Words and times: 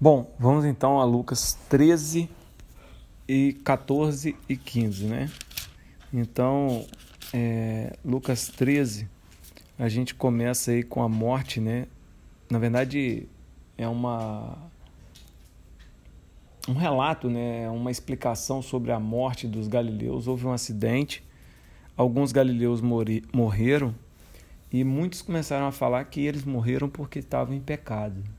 Bom, 0.00 0.32
vamos 0.38 0.64
então 0.64 1.00
a 1.00 1.04
Lucas 1.04 1.58
13 1.68 2.30
e 3.26 3.52
14 3.64 4.36
e 4.48 4.56
15, 4.56 5.06
né? 5.06 5.28
Então, 6.12 6.86
é, 7.34 7.96
Lucas 8.04 8.46
13, 8.46 9.08
a 9.76 9.88
gente 9.88 10.14
começa 10.14 10.70
aí 10.70 10.84
com 10.84 11.02
a 11.02 11.08
morte, 11.08 11.60
né? 11.60 11.88
Na 12.48 12.60
verdade, 12.60 13.26
é 13.76 13.88
uma 13.88 14.56
um 16.68 16.74
relato, 16.74 17.28
né? 17.28 17.68
Uma 17.68 17.90
explicação 17.90 18.62
sobre 18.62 18.92
a 18.92 19.00
morte 19.00 19.48
dos 19.48 19.66
galileus. 19.66 20.28
Houve 20.28 20.46
um 20.46 20.52
acidente, 20.52 21.24
alguns 21.96 22.30
galileus 22.30 22.80
morreram 22.80 23.92
e 24.72 24.84
muitos 24.84 25.22
começaram 25.22 25.66
a 25.66 25.72
falar 25.72 26.04
que 26.04 26.20
eles 26.20 26.44
morreram 26.44 26.88
porque 26.88 27.18
estavam 27.18 27.52
em 27.52 27.60
pecado. 27.60 28.37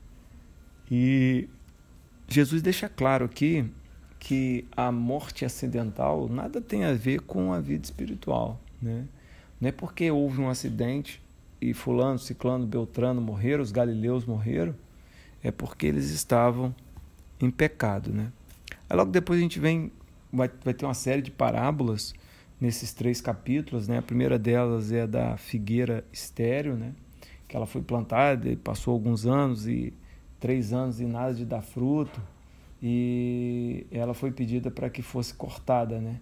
E 0.90 1.48
Jesus 2.28 2.62
deixa 2.62 2.88
claro 2.88 3.24
aqui 3.24 3.70
que 4.18 4.66
a 4.76 4.92
morte 4.92 5.44
acidental 5.44 6.28
nada 6.28 6.60
tem 6.60 6.84
a 6.84 6.92
ver 6.92 7.20
com 7.20 7.52
a 7.52 7.60
vida 7.60 7.84
espiritual, 7.84 8.60
né? 8.80 9.06
Não 9.60 9.68
é 9.68 9.72
porque 9.72 10.10
houve 10.10 10.40
um 10.40 10.48
acidente 10.48 11.22
e 11.60 11.74
fulano, 11.74 12.18
ciclano, 12.18 12.66
beltrano 12.66 13.20
morreram, 13.20 13.62
os 13.62 13.70
galileus 13.70 14.24
morreram, 14.24 14.74
é 15.42 15.50
porque 15.50 15.86
eles 15.86 16.10
estavam 16.10 16.74
em 17.40 17.50
pecado, 17.50 18.12
né? 18.12 18.32
Aí 18.88 18.96
logo 18.96 19.10
depois 19.10 19.38
a 19.38 19.42
gente 19.42 19.58
vem 19.58 19.92
vai, 20.32 20.50
vai 20.64 20.74
ter 20.74 20.84
uma 20.84 20.94
série 20.94 21.22
de 21.22 21.30
parábolas 21.30 22.14
nesses 22.60 22.92
três 22.92 23.20
capítulos, 23.20 23.88
né? 23.88 23.98
A 23.98 24.02
primeira 24.02 24.38
delas 24.38 24.92
é 24.92 25.02
a 25.02 25.06
da 25.06 25.36
figueira 25.36 26.04
estéreo, 26.12 26.76
né? 26.76 26.92
Que 27.48 27.56
ela 27.56 27.66
foi 27.66 27.82
plantada 27.82 28.54
passou 28.56 28.92
alguns 28.94 29.26
anos 29.26 29.66
e 29.66 29.92
três 30.40 30.72
anos 30.72 31.00
e 31.00 31.04
nada 31.04 31.34
de 31.34 31.44
dar 31.44 31.62
fruto 31.62 32.20
e 32.82 33.86
ela 33.90 34.14
foi 34.14 34.32
pedida 34.32 34.70
para 34.70 34.88
que 34.88 35.02
fosse 35.02 35.34
cortada, 35.34 36.00
né? 36.00 36.18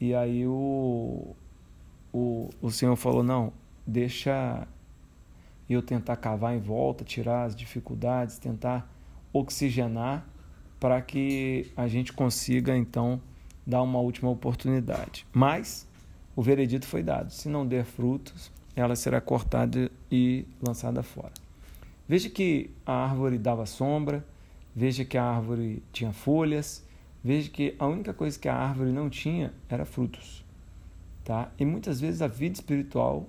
E 0.00 0.14
aí 0.14 0.46
o, 0.46 1.34
o, 2.12 2.50
o 2.60 2.70
Senhor 2.70 2.94
falou, 2.94 3.22
não, 3.22 3.52
deixa 3.86 4.68
eu 5.68 5.82
tentar 5.82 6.16
cavar 6.16 6.54
em 6.54 6.60
volta, 6.60 7.04
tirar 7.04 7.44
as 7.44 7.56
dificuldades, 7.56 8.38
tentar 8.38 8.90
oxigenar 9.32 10.26
para 10.78 11.00
que 11.00 11.72
a 11.76 11.88
gente 11.88 12.12
consiga 12.12 12.76
então 12.76 13.20
dar 13.66 13.82
uma 13.82 13.98
última 13.98 14.30
oportunidade. 14.30 15.26
Mas 15.32 15.86
o 16.36 16.42
veredito 16.42 16.86
foi 16.86 17.02
dado: 17.02 17.32
se 17.32 17.48
não 17.48 17.66
der 17.66 17.84
frutos, 17.84 18.52
ela 18.76 18.94
será 18.94 19.20
cortada 19.20 19.90
e 20.10 20.46
lançada 20.62 21.02
fora. 21.02 21.47
Veja 22.08 22.30
que 22.30 22.70
a 22.86 22.92
árvore 22.92 23.36
dava 23.36 23.66
sombra, 23.66 24.24
veja 24.74 25.04
que 25.04 25.18
a 25.18 25.24
árvore 25.24 25.82
tinha 25.92 26.12
folhas, 26.12 26.82
veja 27.22 27.50
que 27.50 27.74
a 27.78 27.86
única 27.86 28.14
coisa 28.14 28.38
que 28.38 28.48
a 28.48 28.54
árvore 28.54 28.90
não 28.90 29.10
tinha 29.10 29.52
era 29.68 29.84
frutos. 29.84 30.42
Tá? 31.22 31.52
E 31.58 31.66
muitas 31.66 32.00
vezes 32.00 32.22
a 32.22 32.26
vida 32.26 32.54
espiritual 32.54 33.26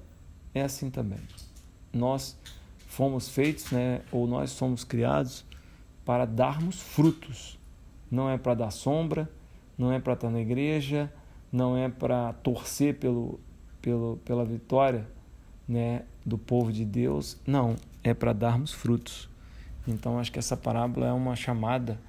é 0.54 0.62
assim 0.62 0.90
também. 0.90 1.20
Nós 1.92 2.38
fomos 2.88 3.28
feitos, 3.28 3.70
né, 3.72 4.02
ou 4.12 4.26
nós 4.26 4.52
somos 4.52 4.86
criados 4.86 5.44
para 6.06 6.24
darmos 6.26 6.82
frutos. 6.82 7.60
Não 8.10 8.30
é 8.30 8.38
para 8.38 8.54
dar 8.54 8.72
sombra, 8.72 9.30
não 9.78 9.92
é 9.92 10.00
para 10.00 10.14
estar 10.14 10.30
na 10.30 10.40
igreja, 10.40 11.12
não 11.52 11.76
é 11.76 11.90
para 11.90 12.32
torcer 12.34 12.98
pelo, 12.98 13.40
pelo, 13.82 14.18
pela 14.24 14.46
vitória 14.46 15.06
né, 15.68 16.04
do 16.26 16.38
povo 16.38 16.72
de 16.72 16.86
Deus. 16.86 17.38
Não, 17.46 17.76
é 18.04 18.14
para 18.14 18.34
darmos 18.34 18.72
frutos. 18.72 19.30
Então, 19.88 20.20
acho 20.20 20.32
que 20.32 20.40
essa 20.40 20.56
parábola 20.56 21.08
é 21.08 21.14
uma 21.14 21.36
chamada 21.36 22.00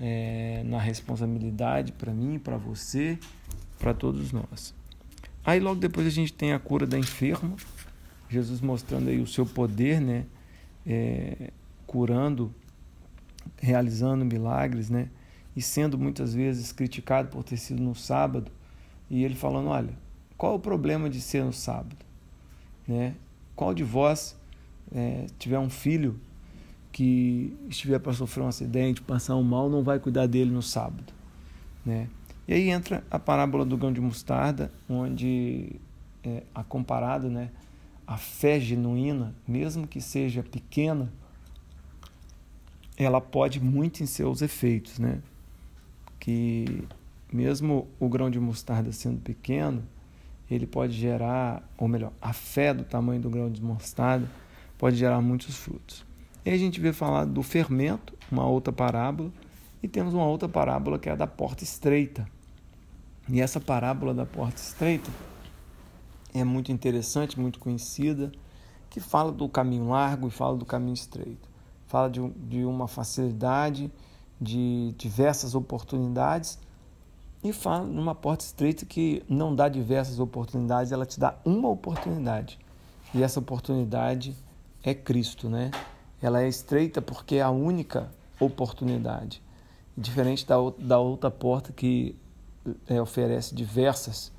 é, 0.00 0.62
na 0.64 0.78
responsabilidade 0.78 1.92
para 1.92 2.12
mim, 2.12 2.38
para 2.38 2.56
você, 2.56 3.18
para 3.78 3.92
todos 3.92 4.32
nós. 4.32 4.74
Aí, 5.44 5.60
logo 5.60 5.80
depois, 5.80 6.06
a 6.06 6.10
gente 6.10 6.32
tem 6.32 6.52
a 6.52 6.58
cura 6.58 6.86
da 6.86 6.98
enferma, 6.98 7.56
Jesus 8.28 8.60
mostrando 8.60 9.08
aí 9.08 9.20
o 9.20 9.26
seu 9.26 9.46
poder, 9.46 10.00
né? 10.00 10.24
É, 10.84 11.50
curando, 11.86 12.52
realizando 13.58 14.24
milagres, 14.24 14.90
né? 14.90 15.08
E 15.54 15.62
sendo 15.62 15.96
muitas 15.96 16.34
vezes 16.34 16.72
criticado 16.72 17.28
por 17.28 17.42
ter 17.44 17.56
sido 17.56 17.82
no 17.82 17.94
sábado. 17.94 18.50
E 19.08 19.24
ele 19.24 19.34
falando: 19.34 19.68
olha, 19.68 19.94
qual 20.36 20.56
o 20.56 20.58
problema 20.58 21.08
de 21.08 21.20
ser 21.20 21.44
no 21.44 21.52
sábado? 21.52 22.04
Né? 22.86 23.14
Qual 23.54 23.72
de 23.72 23.82
vós 23.82 24.36
é, 24.94 25.26
tiver 25.38 25.58
um 25.58 25.70
filho 25.70 26.18
que 26.92 27.54
estiver 27.68 27.98
para 27.98 28.12
sofrer 28.12 28.42
um 28.42 28.48
acidente, 28.48 29.02
passar 29.02 29.36
um 29.36 29.42
mal, 29.42 29.68
não 29.68 29.82
vai 29.82 29.98
cuidar 29.98 30.26
dele 30.26 30.50
no 30.50 30.62
sábado, 30.62 31.12
né? 31.84 32.08
E 32.48 32.54
aí 32.54 32.70
entra 32.70 33.04
a 33.10 33.18
parábola 33.18 33.64
do 33.64 33.76
grão 33.76 33.92
de 33.92 34.00
mostarda, 34.00 34.72
onde 34.88 35.72
é, 36.24 36.42
a 36.54 36.62
comparada, 36.62 37.28
né, 37.28 37.50
a 38.06 38.16
fé 38.16 38.60
genuína, 38.60 39.34
mesmo 39.46 39.86
que 39.86 40.00
seja 40.00 40.42
pequena, 40.42 41.12
ela 42.96 43.20
pode 43.20 43.60
muito 43.60 44.02
em 44.02 44.06
seus 44.06 44.40
efeitos, 44.40 44.98
né? 44.98 45.20
Que 46.18 46.84
mesmo 47.30 47.88
o 48.00 48.08
grão 48.08 48.30
de 48.30 48.40
mostarda 48.40 48.90
sendo 48.92 49.20
pequeno, 49.20 49.82
ele 50.50 50.66
pode 50.66 50.92
gerar, 50.92 51.68
ou 51.76 51.88
melhor, 51.88 52.12
a 52.22 52.32
fé 52.32 52.72
do 52.72 52.84
tamanho 52.84 53.20
do 53.20 53.28
grão 53.28 53.50
de 53.50 53.62
mostarda 53.62 54.26
pode 54.78 54.96
gerar 54.96 55.20
muitos 55.20 55.56
frutos. 55.56 56.04
E 56.44 56.50
a 56.50 56.56
gente 56.56 56.80
vê 56.80 56.92
falar 56.92 57.24
do 57.24 57.42
fermento, 57.42 58.14
uma 58.30 58.46
outra 58.46 58.72
parábola, 58.72 59.32
e 59.82 59.88
temos 59.88 60.14
uma 60.14 60.26
outra 60.26 60.48
parábola 60.48 60.98
que 60.98 61.08
é 61.08 61.12
a 61.12 61.16
da 61.16 61.26
porta 61.26 61.64
estreita. 61.64 62.28
E 63.28 63.40
essa 63.40 63.60
parábola 63.60 64.14
da 64.14 64.24
porta 64.24 64.60
estreita 64.60 65.10
é 66.32 66.44
muito 66.44 66.70
interessante, 66.70 67.38
muito 67.38 67.58
conhecida, 67.58 68.30
que 68.88 69.00
fala 69.00 69.32
do 69.32 69.48
caminho 69.48 69.88
largo 69.88 70.28
e 70.28 70.30
fala 70.30 70.56
do 70.56 70.64
caminho 70.64 70.94
estreito. 70.94 71.48
Fala 71.86 72.08
de, 72.08 72.28
de 72.30 72.64
uma 72.64 72.86
facilidade, 72.86 73.90
de 74.40 74.94
diversas 74.98 75.54
oportunidades 75.54 76.58
e 77.42 77.52
fala 77.52 77.84
numa 77.84 78.14
porta 78.14 78.44
estreita 78.44 78.84
que 78.84 79.22
não 79.28 79.54
dá 79.54 79.68
diversas 79.68 80.18
oportunidades, 80.18 80.92
ela 80.92 81.06
te 81.06 81.18
dá 81.18 81.36
uma 81.44 81.68
oportunidade. 81.68 82.58
E 83.14 83.22
essa 83.22 83.40
oportunidade 83.40 84.36
é 84.86 84.94
Cristo, 84.94 85.50
né? 85.50 85.72
Ela 86.22 86.42
é 86.42 86.48
estreita 86.48 87.02
porque 87.02 87.36
é 87.36 87.42
a 87.42 87.50
única 87.50 88.08
oportunidade. 88.38 89.42
Diferente 89.96 90.46
da, 90.46 90.56
da 90.78 90.98
outra 90.98 91.28
porta 91.30 91.72
que 91.72 92.16
é, 92.88 93.02
oferece 93.02 93.52
diversas 93.52 94.32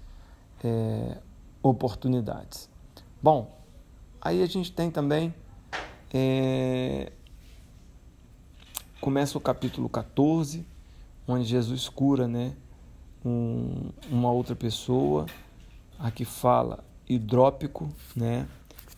é, 0.64 1.18
oportunidades. 1.62 2.70
Bom, 3.22 3.60
aí 4.22 4.42
a 4.42 4.46
gente 4.46 4.72
tem 4.72 4.90
também. 4.90 5.34
É, 6.14 7.12
começa 9.02 9.38
o 9.38 9.42
capítulo 9.42 9.90
14, 9.90 10.66
onde 11.28 11.44
Jesus 11.44 11.90
cura 11.90 12.26
né, 12.26 12.54
um, 13.26 13.90
uma 14.10 14.32
outra 14.32 14.56
pessoa. 14.56 15.26
Aqui 16.00 16.24
fala 16.24 16.86
hidrópico, 17.10 17.90
né? 18.16 18.48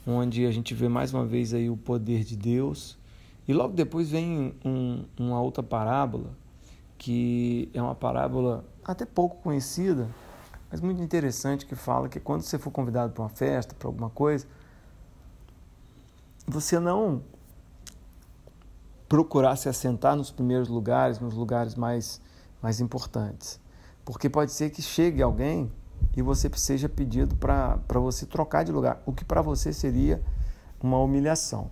Onde 0.10 0.46
a 0.46 0.52
gente 0.52 0.74
vê 0.74 0.88
mais 0.88 1.14
uma 1.14 1.26
vez 1.26 1.54
aí 1.54 1.70
o 1.70 1.78
poder 1.78 2.24
de 2.24 2.36
Deus. 2.36 2.98
E 3.48 3.54
logo 3.54 3.74
depois 3.74 4.10
vem 4.10 4.54
um, 4.64 5.06
uma 5.18 5.42
outra 5.42 5.64
parábola, 5.64 6.32
que 6.98 7.70
é 7.74 7.82
uma 7.82 7.96
parábola 7.96 8.66
até 8.84 9.06
pouco 9.06 9.38
conhecida, 9.38 10.08
mas 10.72 10.82
muito 10.82 11.02
interessante, 11.02 11.66
que 11.66 11.76
fala 11.76 12.08
que 12.08 12.20
quando 12.20 12.42
você 12.42 12.58
for 12.60 12.72
convidado 12.72 13.14
para 13.14 13.24
uma 13.24 13.30
festa, 13.30 13.74
para 13.74 13.88
alguma 13.88 14.10
coisa, 14.10 14.46
você 16.48 16.80
não 16.80 17.24
procurar 19.08 19.56
se 19.56 19.68
assentar 19.68 20.16
nos 20.16 20.30
primeiros 20.30 20.68
lugares, 20.68 21.20
nos 21.20 21.34
lugares 21.34 21.74
mais, 21.74 22.22
mais 22.62 22.80
importantes. 22.80 23.60
Porque 24.06 24.30
pode 24.30 24.52
ser 24.52 24.70
que 24.70 24.82
chegue 24.82 25.22
alguém 25.22 25.72
e 26.16 26.22
você 26.22 26.50
seja 26.56 26.90
pedido 26.90 27.36
para 27.36 28.00
você 28.00 28.26
trocar 28.26 28.64
de 28.64 28.72
lugar, 28.72 29.02
o 29.06 29.14
que 29.14 29.24
para 29.24 29.42
você 29.42 29.72
seria 29.72 30.22
uma 30.82 31.00
humilhação. 31.00 31.70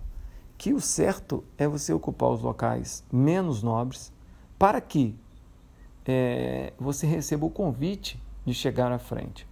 Que 0.56 0.72
o 0.72 0.80
certo 0.80 1.44
é 1.56 1.68
você 1.68 1.92
ocupar 1.92 2.30
os 2.30 2.42
locais 2.42 3.04
menos 3.12 3.62
nobres 3.62 4.12
para 4.58 4.80
que 4.80 5.16
é, 6.04 6.72
você 6.78 7.06
receba 7.06 7.46
o 7.46 7.50
convite 7.50 8.20
de 8.44 8.54
chegar 8.54 8.90
à 8.90 8.98
frente. 8.98 9.46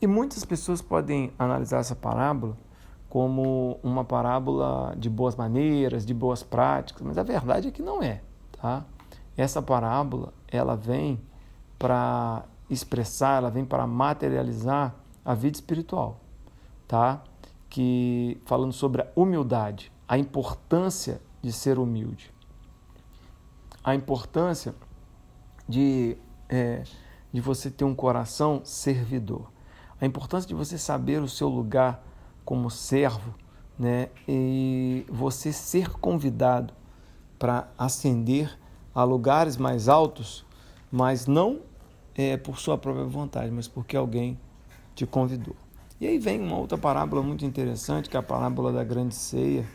E 0.00 0.06
muitas 0.06 0.44
pessoas 0.44 0.82
podem 0.82 1.32
analisar 1.38 1.78
essa 1.78 1.96
parábola 1.96 2.56
como 3.08 3.78
uma 3.82 4.04
parábola 4.04 4.94
de 4.98 5.08
boas 5.08 5.36
maneiras, 5.36 6.04
de 6.04 6.12
boas 6.12 6.42
práticas, 6.42 7.02
mas 7.02 7.16
a 7.16 7.22
verdade 7.22 7.68
é 7.68 7.70
que 7.70 7.80
não 7.80 8.02
é, 8.02 8.20
tá? 8.60 8.84
Essa 9.36 9.62
parábola, 9.62 10.34
ela 10.48 10.76
vem 10.76 11.20
para 11.78 12.44
expressar, 12.70 13.38
ela 13.38 13.50
vem 13.50 13.64
para 13.64 13.86
materializar 13.86 14.94
a 15.24 15.34
vida 15.34 15.56
espiritual, 15.56 16.20
tá? 16.86 17.22
Que 17.68 18.40
falando 18.44 18.72
sobre 18.72 19.02
a 19.02 19.08
humildade, 19.14 19.92
a 20.08 20.16
importância 20.18 21.20
de 21.42 21.52
ser 21.52 21.78
humilde. 21.78 22.32
a 23.84 23.94
importância 23.94 24.74
de, 25.68 26.16
é, 26.48 26.82
de 27.32 27.40
você 27.40 27.70
ter 27.70 27.84
um 27.84 27.94
coração 27.94 28.62
servidor, 28.64 29.48
a 30.00 30.04
importância 30.04 30.48
de 30.48 30.54
você 30.54 30.76
saber 30.76 31.22
o 31.22 31.28
seu 31.28 31.48
lugar 31.48 32.04
como 32.44 32.68
servo, 32.68 33.32
né? 33.78 34.08
E 34.26 35.06
você 35.08 35.52
ser 35.52 35.90
convidado 35.90 36.74
para 37.38 37.68
ascender 37.78 38.58
a 38.92 39.04
lugares 39.04 39.56
mais 39.56 39.88
altos, 39.88 40.44
mas 40.90 41.28
não 41.28 41.60
é, 42.16 42.36
por 42.36 42.58
sua 42.58 42.78
própria 42.78 43.04
vontade, 43.04 43.50
mas 43.50 43.68
porque 43.68 43.96
alguém 43.96 44.38
te 44.94 45.06
convidou. 45.06 45.54
E 46.00 46.06
aí 46.06 46.18
vem 46.18 46.40
uma 46.40 46.56
outra 46.56 46.78
parábola 46.78 47.22
muito 47.22 47.44
interessante, 47.44 48.08
que 48.08 48.16
é 48.16 48.20
a 48.20 48.22
parábola 48.22 48.72
da 48.72 48.82
grande 48.82 49.14
ceia, 49.14 49.66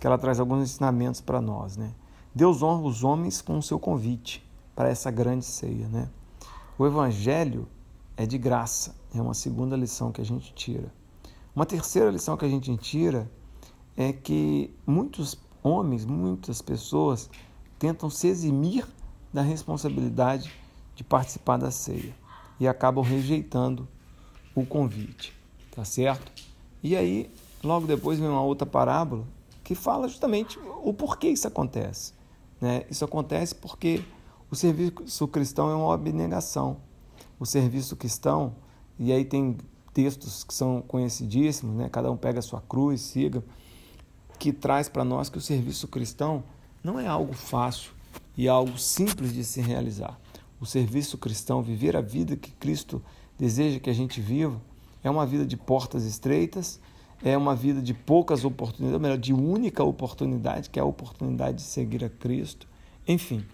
que 0.00 0.06
ela 0.06 0.18
traz 0.18 0.40
alguns 0.40 0.62
ensinamentos 0.62 1.20
para 1.20 1.40
nós, 1.40 1.76
né? 1.76 1.92
Deus 2.34 2.62
honra 2.62 2.82
os 2.82 3.04
homens 3.04 3.42
com 3.42 3.58
o 3.58 3.62
seu 3.62 3.78
convite 3.78 4.42
para 4.74 4.88
essa 4.88 5.10
grande 5.10 5.44
ceia, 5.44 5.86
né? 5.88 6.08
O 6.78 6.86
evangelho 6.86 7.68
é 8.16 8.24
de 8.24 8.38
graça, 8.38 8.94
é 9.14 9.20
uma 9.20 9.34
segunda 9.34 9.76
lição 9.76 10.10
que 10.10 10.20
a 10.20 10.24
gente 10.24 10.52
tira. 10.54 10.92
Uma 11.54 11.66
terceira 11.66 12.10
lição 12.10 12.36
que 12.36 12.44
a 12.46 12.48
gente 12.48 12.74
tira 12.78 13.30
é 13.96 14.12
que 14.12 14.74
muitos 14.86 15.38
homens, 15.62 16.06
muitas 16.06 16.62
pessoas 16.62 17.28
tentam 17.78 18.08
se 18.08 18.28
eximir 18.28 18.86
da 19.32 19.42
responsabilidade 19.42 20.52
de 21.02 21.04
participar 21.04 21.56
da 21.56 21.70
ceia 21.72 22.14
e 22.60 22.68
acabam 22.68 23.02
rejeitando 23.02 23.88
o 24.54 24.64
convite, 24.64 25.34
tá 25.74 25.84
certo? 25.84 26.30
E 26.80 26.94
aí, 26.94 27.28
logo 27.62 27.88
depois 27.88 28.20
vem 28.20 28.28
uma 28.28 28.42
outra 28.42 28.64
parábola 28.64 29.24
que 29.64 29.74
fala 29.74 30.08
justamente 30.08 30.58
o 30.82 30.94
porquê 30.94 31.28
isso 31.28 31.48
acontece. 31.48 32.12
Né? 32.60 32.84
Isso 32.88 33.04
acontece 33.04 33.52
porque 33.52 34.04
o 34.48 34.54
serviço 34.54 35.26
cristão 35.26 35.70
é 35.70 35.74
uma 35.74 35.92
abnegação. 35.92 36.76
O 37.38 37.44
serviço 37.44 37.96
cristão, 37.96 38.54
e 38.96 39.12
aí 39.12 39.24
tem 39.24 39.58
textos 39.92 40.44
que 40.44 40.54
são 40.54 40.82
conhecidíssimos, 40.82 41.74
né? 41.74 41.88
cada 41.88 42.10
um 42.12 42.16
pega 42.16 42.38
a 42.38 42.42
sua 42.42 42.60
cruz, 42.60 43.00
siga, 43.00 43.42
que 44.38 44.52
traz 44.52 44.88
para 44.88 45.04
nós 45.04 45.28
que 45.28 45.38
o 45.38 45.40
serviço 45.40 45.88
cristão 45.88 46.44
não 46.82 47.00
é 47.00 47.08
algo 47.08 47.32
fácil 47.32 47.90
e 48.36 48.48
algo 48.48 48.78
simples 48.78 49.32
de 49.32 49.42
se 49.42 49.60
realizar. 49.60 50.16
O 50.62 50.64
serviço 50.64 51.18
cristão, 51.18 51.60
viver 51.60 51.96
a 51.96 52.00
vida 52.00 52.36
que 52.36 52.52
Cristo 52.52 53.02
deseja 53.36 53.80
que 53.80 53.90
a 53.90 53.92
gente 53.92 54.20
viva, 54.20 54.62
é 55.02 55.10
uma 55.10 55.26
vida 55.26 55.44
de 55.44 55.56
portas 55.56 56.04
estreitas, 56.04 56.78
é 57.20 57.36
uma 57.36 57.52
vida 57.52 57.82
de 57.82 57.92
poucas 57.92 58.44
oportunidades, 58.44 58.94
ou 58.94 59.00
melhor, 59.00 59.18
de 59.18 59.32
única 59.32 59.82
oportunidade, 59.82 60.70
que 60.70 60.78
é 60.78 60.82
a 60.82 60.84
oportunidade 60.84 61.56
de 61.56 61.62
seguir 61.62 62.04
a 62.04 62.08
Cristo. 62.08 62.68
Enfim, 63.08 63.44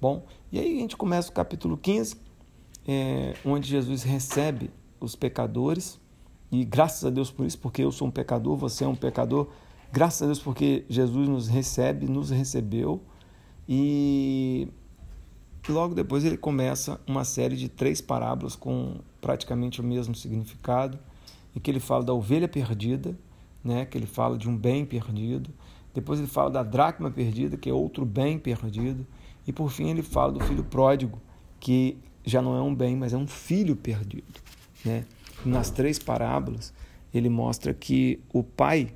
bom, 0.00 0.24
e 0.52 0.60
aí 0.60 0.76
a 0.76 0.80
gente 0.82 0.96
começa 0.96 1.30
o 1.30 1.32
capítulo 1.32 1.76
15, 1.76 2.14
é, 2.86 3.34
onde 3.44 3.68
Jesus 3.68 4.04
recebe 4.04 4.70
os 5.00 5.16
pecadores, 5.16 5.98
e 6.48 6.64
graças 6.64 7.04
a 7.04 7.10
Deus 7.10 7.28
por 7.28 7.44
isso, 7.44 7.58
porque 7.58 7.82
eu 7.82 7.90
sou 7.90 8.06
um 8.06 8.10
pecador, 8.12 8.56
você 8.56 8.84
é 8.84 8.86
um 8.86 8.94
pecador, 8.94 9.48
graças 9.92 10.22
a 10.22 10.26
Deus 10.26 10.38
porque 10.38 10.84
Jesus 10.88 11.28
nos 11.28 11.48
recebe, 11.48 12.06
nos 12.06 12.30
recebeu, 12.30 13.02
e 13.68 14.68
logo 15.70 15.94
depois 15.94 16.24
ele 16.24 16.36
começa 16.36 17.00
uma 17.06 17.24
série 17.24 17.56
de 17.56 17.68
três 17.68 18.00
parábolas 18.00 18.56
com 18.56 18.96
praticamente 19.20 19.80
o 19.80 19.84
mesmo 19.84 20.14
significado, 20.14 20.98
e 21.54 21.60
que 21.60 21.70
ele 21.70 21.80
fala 21.80 22.02
da 22.02 22.12
ovelha 22.12 22.48
perdida, 22.48 23.16
né, 23.62 23.84
que 23.84 23.96
ele 23.96 24.06
fala 24.06 24.36
de 24.36 24.48
um 24.48 24.56
bem 24.56 24.84
perdido, 24.84 25.50
depois 25.94 26.18
ele 26.18 26.28
fala 26.28 26.50
da 26.50 26.62
dracma 26.62 27.10
perdida, 27.10 27.56
que 27.56 27.68
é 27.68 27.72
outro 27.72 28.04
bem 28.04 28.38
perdido, 28.38 29.06
e 29.46 29.52
por 29.52 29.70
fim 29.70 29.90
ele 29.90 30.02
fala 30.02 30.32
do 30.32 30.40
filho 30.40 30.64
pródigo, 30.64 31.20
que 31.60 31.96
já 32.24 32.40
não 32.40 32.56
é 32.56 32.62
um 32.62 32.74
bem, 32.74 32.96
mas 32.96 33.12
é 33.12 33.16
um 33.16 33.26
filho 33.26 33.76
perdido. 33.76 34.40
Né? 34.84 35.04
Nas 35.44 35.70
três 35.70 35.98
parábolas, 35.98 36.72
ele 37.12 37.28
mostra 37.28 37.74
que 37.74 38.20
o 38.32 38.42
pai 38.42 38.92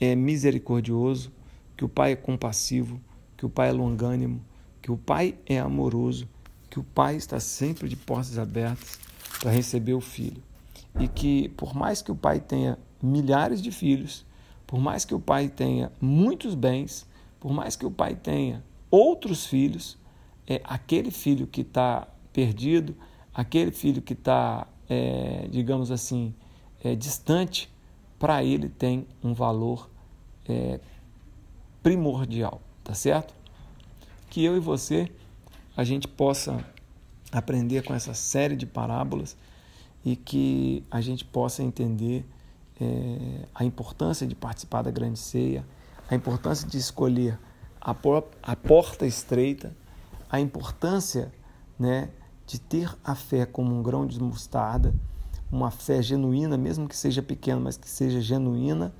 é 0.00 0.14
misericordioso, 0.14 1.32
que 1.76 1.84
o 1.84 1.88
pai 1.88 2.12
é 2.12 2.16
compassivo, 2.16 3.00
que 3.36 3.46
o 3.46 3.48
pai 3.48 3.68
é 3.68 3.72
longânimo, 3.72 4.42
que 4.86 4.92
o 4.92 4.96
pai 4.96 5.34
é 5.44 5.58
amoroso, 5.58 6.28
que 6.70 6.78
o 6.78 6.84
pai 6.84 7.16
está 7.16 7.40
sempre 7.40 7.88
de 7.88 7.96
portas 7.96 8.38
abertas 8.38 9.00
para 9.40 9.50
receber 9.50 9.94
o 9.94 10.00
filho. 10.00 10.40
E 11.00 11.08
que, 11.08 11.48
por 11.56 11.74
mais 11.74 12.00
que 12.00 12.12
o 12.12 12.14
pai 12.14 12.38
tenha 12.38 12.78
milhares 13.02 13.60
de 13.60 13.72
filhos, 13.72 14.24
por 14.64 14.78
mais 14.78 15.04
que 15.04 15.12
o 15.12 15.18
pai 15.18 15.48
tenha 15.48 15.90
muitos 16.00 16.54
bens, 16.54 17.04
por 17.40 17.52
mais 17.52 17.74
que 17.74 17.84
o 17.84 17.90
pai 17.90 18.14
tenha 18.14 18.62
outros 18.88 19.44
filhos, 19.44 19.98
é 20.46 20.60
aquele 20.62 21.10
filho 21.10 21.48
que 21.48 21.62
está 21.62 22.06
perdido, 22.32 22.94
aquele 23.34 23.72
filho 23.72 24.00
que 24.00 24.12
está 24.12 24.68
é, 24.88 25.48
digamos 25.50 25.90
assim, 25.90 26.32
é, 26.84 26.94
distante, 26.94 27.68
para 28.20 28.44
ele 28.44 28.68
tem 28.68 29.04
um 29.20 29.34
valor 29.34 29.90
é, 30.48 30.78
primordial, 31.82 32.60
tá 32.84 32.94
certo? 32.94 33.35
Que 34.28 34.44
eu 34.44 34.56
e 34.56 34.60
você 34.60 35.10
a 35.76 35.84
gente 35.84 36.08
possa 36.08 36.64
aprender 37.30 37.82
com 37.82 37.94
essa 37.94 38.14
série 38.14 38.56
de 38.56 38.66
parábolas 38.66 39.36
e 40.04 40.16
que 40.16 40.84
a 40.90 41.00
gente 41.00 41.24
possa 41.24 41.62
entender 41.62 42.24
é, 42.80 43.46
a 43.54 43.64
importância 43.64 44.26
de 44.26 44.34
participar 44.34 44.82
da 44.82 44.90
grande 44.90 45.18
ceia, 45.18 45.66
a 46.08 46.14
importância 46.14 46.68
de 46.68 46.78
escolher 46.78 47.38
a, 47.80 47.92
por, 47.92 48.24
a 48.42 48.56
porta 48.56 49.06
estreita, 49.06 49.76
a 50.30 50.40
importância 50.40 51.32
né, 51.78 52.10
de 52.46 52.60
ter 52.60 52.96
a 53.04 53.14
fé 53.14 53.44
como 53.44 53.76
um 53.76 53.82
grão 53.82 54.06
de 54.06 54.20
mostarda, 54.20 54.94
uma 55.50 55.70
fé 55.70 56.02
genuína, 56.02 56.56
mesmo 56.56 56.88
que 56.88 56.96
seja 56.96 57.22
pequena, 57.22 57.60
mas 57.60 57.76
que 57.76 57.88
seja 57.88 58.20
genuína, 58.20 58.92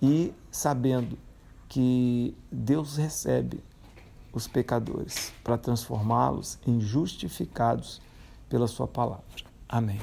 e 0.00 0.32
sabendo 0.50 1.18
que 1.68 2.36
Deus 2.50 2.96
recebe 2.96 3.62
os 4.32 4.46
pecadores 4.46 5.32
para 5.42 5.58
transformá-los 5.58 6.58
em 6.66 6.80
justificados 6.80 8.00
pela 8.48 8.66
Sua 8.66 8.86
palavra. 8.86 9.24
Amém. 9.68 10.00